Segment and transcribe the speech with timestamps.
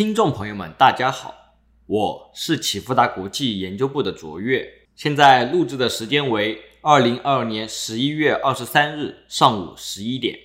[0.00, 10.38] 听众朋友们，大家好，我是启富达国际研究部的卓越，现在录制的时间为二零二二年十一月二十三日上午十一点。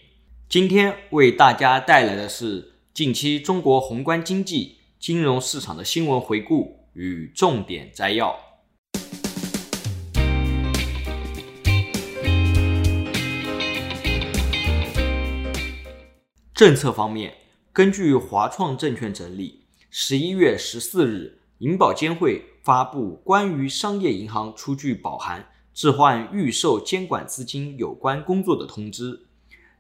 [0.50, 8.38] 今天为大家带来的是近期中国宏观经济、金融市场的新闻回顾与重点摘要。
[16.54, 17.45] 政策方面。
[17.76, 29.26] 根据华创证券整理，十一月十四日，银保监会发布关于商业银行出具保函置换预售监管资金有关工作的通知，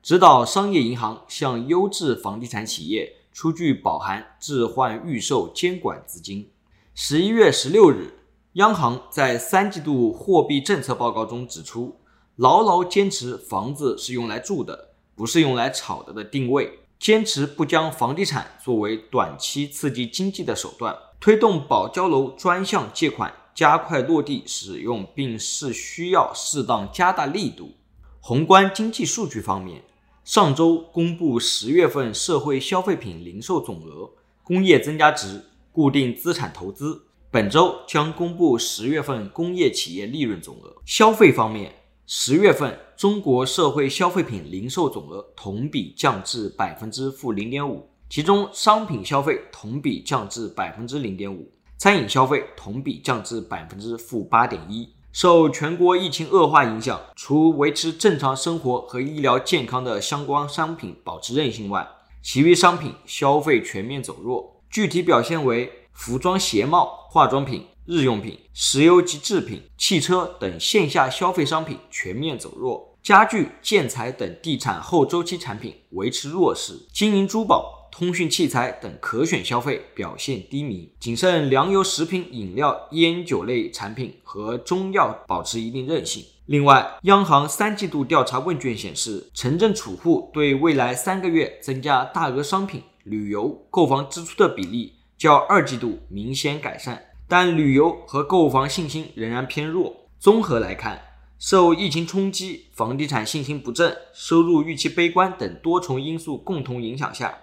[0.03, 6.51] 指导商业银行向优质房地产企业出具保函置换预售监管资金。
[6.93, 8.15] 十一月十六日，
[8.55, 12.01] 央行在三季度货币政策报告中指出，
[12.35, 16.79] 牢牢坚持房子是用来住的，不是用来炒的的定位。
[16.99, 27.75] 坚持不将房地产作为短期刺激经济的手段，推动保交楼专项借款加快落地使用，并是需要适当加大力度。
[28.21, 29.83] 宏观经济数据方面，
[30.23, 34.09] 上周公布十月份社会消费品零售总额、
[34.41, 40.73] 工业增加值、固定资产投资，本周将公布十月份工业企业利润总额。
[40.85, 41.71] 消费方面。
[42.07, 54.87] 十月份，中国社会消费品零售总额同比降至百分之负零点五，其中商品消费同比降至百分之零点五，餐饮消费同比降至百分之负八点一。
[55.11, 61.87] 受全国疫情恶化影响，除维持正常生活和医疗健康的相关商品保持韧性外，
[62.21, 67.65] 其余商品消费全面走弱，具体表现为服装鞋帽、化妆品。
[67.85, 86.25] 日用品、石油及制品、汽车等线下消费商品全面走弱，家具、建材等地产后周期产品维持弱势，金银珠宝、通讯器材等可选消费表现低迷，仅剩粮油、食品、饮料、烟酒类产品和中药保持一定韧性。
[86.47, 96.99] 另外，央行三季度调查问卷显示，城镇储户对未来三个月增加大额商品、旅游、购房支出的比例较二季度明显改善。
[97.27, 100.07] 但旅游和购房信心仍然偏弱。
[100.19, 101.01] 综合来看，
[101.39, 107.37] 受疫情冲击、房地产信心不振、收入预期悲观等多重因素共同影响下，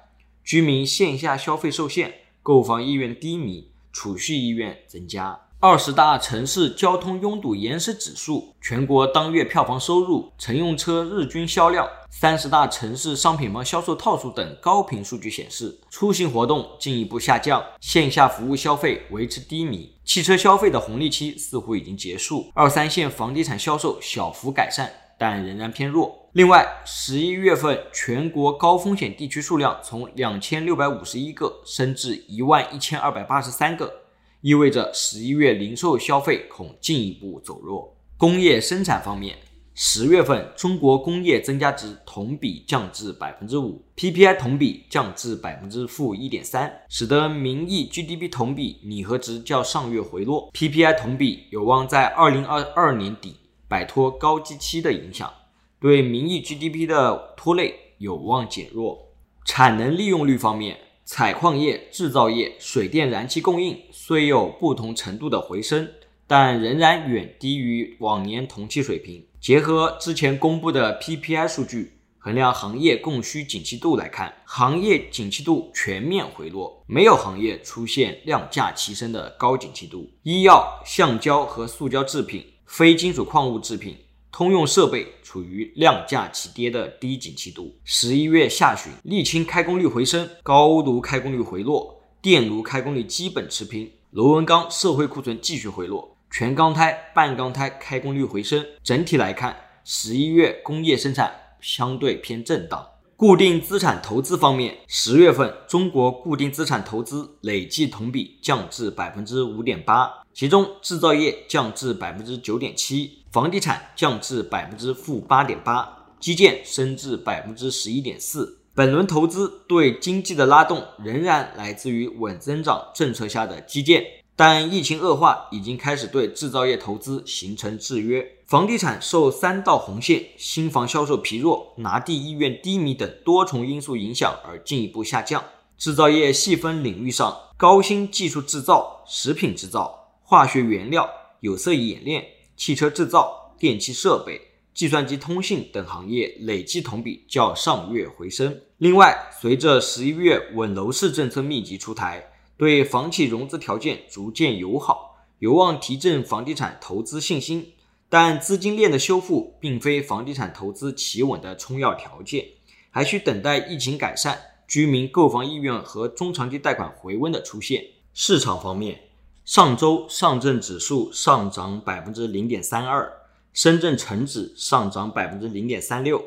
[0.45, 5.39] 居民线下消费受限，购房意愿低迷，储蓄意愿增加。
[5.65, 22.51] 二十大城市交通拥堵延时指数、全国当月票房收入、乘用车日均销量、三十大城市商品房销售套数等高频数据显示，出行活动进一步下降，线下服务消费维持低迷，汽车消费的红利期似乎已经结束。
[22.55, 26.29] 二三线房地产销售小幅改善，但仍然偏弱。
[26.33, 34.02] 另外，十一月份全国高风险地区数量从两千六百五十一个升至一万一千二百八十三个。
[34.43, 37.97] 意味着十一月零售消费恐进一步走弱。
[38.17, 39.37] 工业生产方面，
[39.73, 53.37] 十月份中国工业增加值同比降至百分之五，PPI 同比降至百分之负一点三，使得名义 GDP 同比拟合值较上月回落，PPI 同比有望在二零二二年底
[53.69, 55.33] 摆脱高基期的影响，
[55.81, 59.09] 对名义 GDP 的拖累有望减弱。
[59.45, 60.77] 产能利用率方面。
[61.15, 65.87] 采矿业、制造业、水电燃气供应虽有不同程度的回升，
[66.27, 69.23] 但仍然远低于往年同期水平。
[69.39, 80.11] 结合之前公布的 PPI 数据，衡量行业供需景气度来看，行业景气度全面回落，没有行业出现量价齐升的高景气度。
[80.23, 83.99] 医药、橡胶和塑胶制品、非金属矿物制品。
[84.33, 87.77] 通用设备处于量价齐跌的低景气度。
[87.85, 93.91] 十一月下旬，沥青开工率回升，高炉开工率回落，电炉开工率基本持平。
[94.11, 98.65] 螺纹钢社会库存继续回落，全钢胎、半钢胎开工率回升。
[98.83, 99.55] 整体来看，
[99.85, 102.87] 十一月工业生产相对偏震荡。
[103.15, 110.22] 固定资产投资方面，十月份中国固定资产投资累计同比降至百分之五点八。
[110.35, 118.59] 其中，制造业降至百分之九点七，房地产降至百分之负八点八，基建升至百分之十一点四。
[118.75, 124.03] 本轮投资对经济的拉动仍然来自于稳增长政策下的基建，
[124.35, 128.27] 但疫情恶化已经开始对制造业投资形成制约。
[128.47, 135.45] 房地产受三道红线、新房销售疲弱、拿地意愿低迷等多重因素影响而进一步下降。
[135.77, 140.02] 制造业细分领域上，高新技术制造、食品制造。
[140.33, 141.07] 化学原料、
[141.41, 142.27] 有色冶炼、
[142.57, 144.41] 汽车制造、电气设备、
[144.73, 148.63] 计算机通信等行业累计同比较上月回升。
[148.79, 157.75] 另外，随着十一月稳楼市政策密集出台，对房企融资条件逐渐友好，有望提振房地产投资信心。
[158.09, 162.47] 但资金链的修复并非房地产投资企稳的充要条件，
[162.89, 167.85] 还需等待疫情改善、居民购房意愿和中长期贷款回温的出现。
[168.15, 168.99] 市场方面，
[169.45, 173.21] 上周上证指数上涨百分之零点三二。
[173.53, 176.25] 深圳成指上涨百分之零点三六，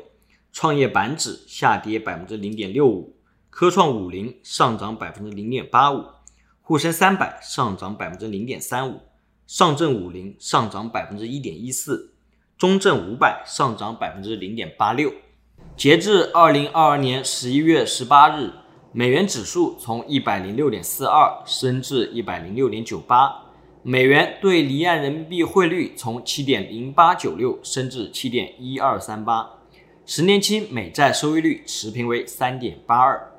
[0.52, 3.16] 创业板指下跌百分之零点六五，
[3.50, 6.04] 科创五零上涨百分之零点八五，
[6.62, 9.00] 沪深三百上涨百分之零点三五，
[9.44, 12.14] 上证五零上涨百分之一点一四，
[12.56, 15.12] 中证五百上涨百分之零点八六。
[15.76, 18.52] 截至二零二二年十一月十八日，
[18.98, 23.42] 美元指数从一百零六点四二升至一百零六点九八。
[23.82, 29.50] 美元对离岸人民币汇率从七点零八九六升至七点一二三八，
[30.06, 33.32] 十年期美债收益率持平为三点八二，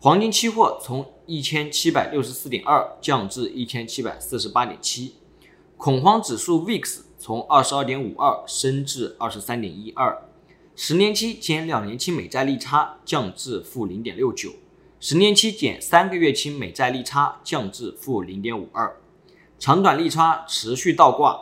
[0.00, 5.14] 黄金期货从一千七百六十四点二降至一千七百四十八点七，
[5.76, 10.24] 恐慌指数 VIX 从二十二点五二升至二十三点一二，
[10.74, 14.50] 十年期减两年期美债利差降至负零点六九，
[15.08, 18.96] 十年期减三个月期美债利差降至负零点五二。
[19.56, 21.40] 长短利差持续倒挂。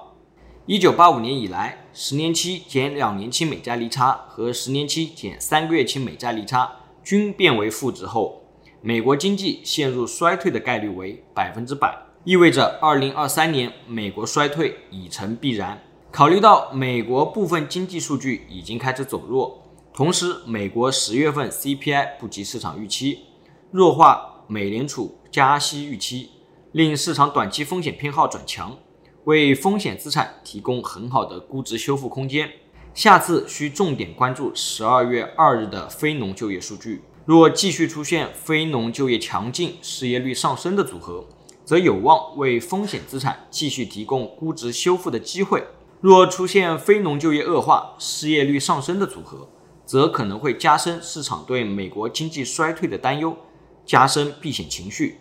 [0.66, 6.70] 一九八五年以来，十年期减两年期美债利差和十年期减三个月期美债利差
[7.02, 8.42] 均变为负值后，
[8.82, 15.80] 美国经济陷入衰退的概率为百分之百，意味着二零二三年美国衰退已成必然。
[16.10, 19.62] 考虑到美国部分经济数据已经开始走弱，
[19.94, 23.20] 同时美国十月份 CPI 不及市场预期，
[23.76, 26.30] 弱化美联储加息预期。
[26.70, 28.78] 令市场短期风险偏好转强，
[29.24, 32.48] 为风险资产提供很好的估值修复空间。
[32.94, 37.02] 下次需重点关注十二月二日的非农就业数据。
[37.24, 41.26] 若继续出现非农就业强劲、失业率上升的组合，
[41.64, 45.62] 则有望为风险资产继续提供估值修复的机会；
[46.00, 49.48] 若出现非农就业恶化、失业率上升的组合，
[49.84, 53.36] 则可能会加深市场对美国经济衰退的担忧，
[53.84, 55.20] 加深避险情绪。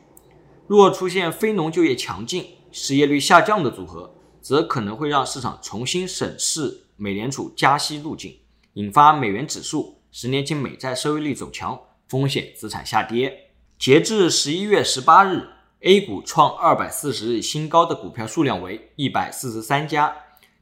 [0.67, 8.37] 若出现非农就业强劲、失业率下降的组合，则可能会让市场重新审视美联储加息路径，
[8.73, 13.51] 引发美元指数、十年期美债收益率走强，风险资产下跌。
[13.77, 15.49] 截至十一月十八日
[15.81, 20.15] ，A 股创二百四十日新高的股票数量为一百四十三家，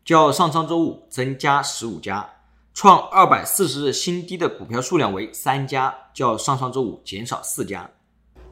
[0.03, 2.27] 较上上周五增加十五家；
[2.73, 7.91] 创二百四十日新低的股票数量为三家，较上上周五减少四家。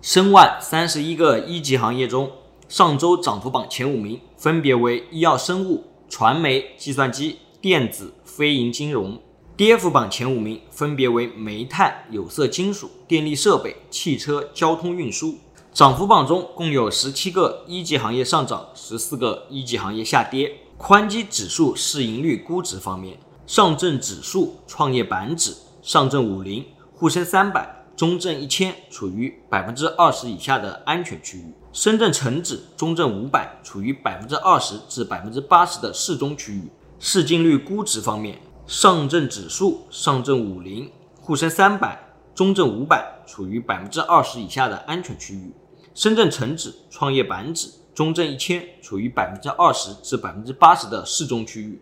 [0.02, 2.32] 申万三十一个一级行业中，
[2.68, 9.18] 上周涨幅榜前五名分别为医药生物、传媒、计算机、电子、非银金融；
[9.56, 15.38] 跌幅榜前五名分别为煤炭、有色金属、电力设备、汽车、交通运输。
[15.72, 20.58] 涨幅榜中共有十七个一级行业上涨，十四个一级行业下跌。
[20.78, 26.64] 宽基指数市盈率估值方面，上证指数、创业板指、上证五零、
[26.94, 27.84] 沪深三百。
[27.96, 36.70] 中证一千处于百分之二十以下的安全区域，深圳成指、中证五百处于百分之二十至百分之八十的适中区域。
[37.00, 42.00] 市净率估值方面，上证指数、上证五零、沪深三百、
[42.36, 45.52] 中证五百处于百分之二十以下的安全区域，
[45.96, 51.82] 深圳成指、创业板指、中证一千处于百分之二十至百分之八十的适中区域。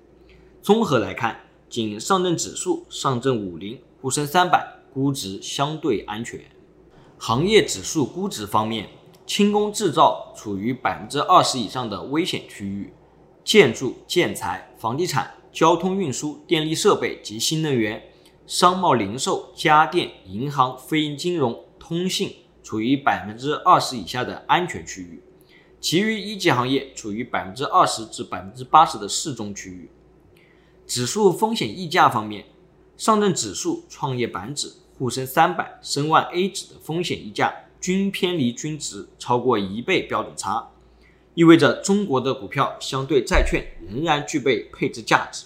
[0.64, 1.38] 综合来看，
[1.70, 4.76] 仅上证指数、上证五零、沪深三百。
[4.94, 6.40] 估值相对安全。
[7.20, 8.90] 行业指数估值方面，
[9.28, 12.92] 轻工制造处于百分之二十以上的危险区域，
[13.44, 18.02] 建筑建材、房地产、交通运输、电力设备及新能源、
[18.48, 25.22] 商贸零售、家电、银行、非银金融、通信处于百分之二十以下的安全区域，
[25.80, 29.92] 其余一级行业处于百分之二十至百分之八十的适中区域。
[30.88, 32.46] 指数风险溢价方面，
[32.96, 34.74] 上证指数、创业板指。
[35.00, 40.70] 沪深三百、申万 A 指的风险溢价均偏离均值超过一倍标准差，
[41.36, 45.46] 意味着中国的股票相对债券仍然具备配置价值。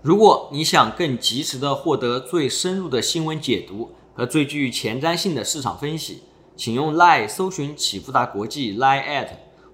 [0.00, 6.22] 如果你想更及时的获得最深入的新闻解读和最具前瞻性的市场分析，
[6.56, 9.28] 请用 Line 搜寻启富达国际 Line at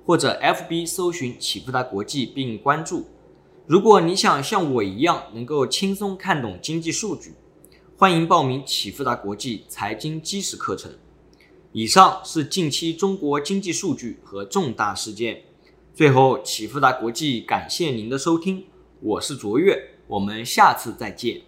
[0.05, 3.07] 或者 FB 搜寻启富达国际并关注。
[3.67, 7.33] 如果你想像我一样能够轻松看懂经济数据。
[7.97, 10.93] 欢迎报名启富达国际财经基石课程。
[11.73, 15.45] 以上是近期中国经济数据和重大事件。
[15.95, 18.67] 最后，启富达国际感谢您的收听，
[19.01, 21.41] 我是卓越，我们下次再见。